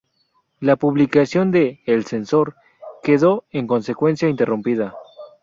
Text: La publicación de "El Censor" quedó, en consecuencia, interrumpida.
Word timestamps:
La 0.59 0.77
publicación 0.77 1.51
de 1.51 1.81
"El 1.85 2.05
Censor" 2.05 2.55
quedó, 3.03 3.45
en 3.51 3.67
consecuencia, 3.67 4.29
interrumpida. 4.29 4.95